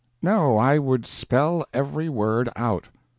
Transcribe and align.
No, 0.19 0.57
I 0.57 0.79
would 0.79 1.03
_spell 1.03 1.63
every 1.75 2.09
word 2.09 2.49
out. 2.55 2.87